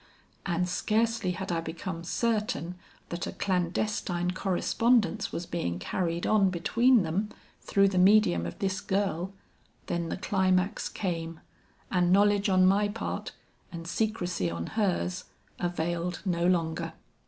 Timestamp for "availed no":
15.59-16.47